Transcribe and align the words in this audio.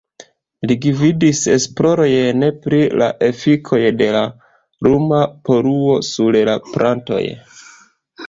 Li 0.69 0.75
gvidis 0.83 1.41
esplorojn 1.55 2.45
pri 2.63 2.79
la 3.01 3.09
efikoj 3.27 3.81
de 3.99 4.07
la 4.17 4.23
luma 4.87 5.21
poluo 5.51 5.99
sur 6.09 6.39
la 6.49 6.57
plantoj. 6.73 7.23